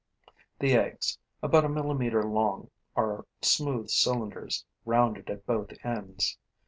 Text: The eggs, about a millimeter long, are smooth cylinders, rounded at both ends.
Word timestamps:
The 0.57 0.73
eggs, 0.73 1.19
about 1.43 1.63
a 1.63 1.69
millimeter 1.69 2.23
long, 2.23 2.71
are 2.95 3.27
smooth 3.43 3.89
cylinders, 3.91 4.65
rounded 4.83 5.29
at 5.29 5.45
both 5.45 5.73
ends. 5.85 6.39